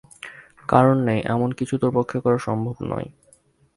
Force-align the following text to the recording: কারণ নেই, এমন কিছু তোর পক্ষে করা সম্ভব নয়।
কারণ 0.67 0.97
নেই, 1.03 1.19
এমন 1.25 1.49
কিছু 1.51 1.75
তোর 1.77 1.91
পক্ষে 1.95 2.17
করা 2.19 2.37
সম্ভব 2.37 2.75
নয়। 2.83 3.07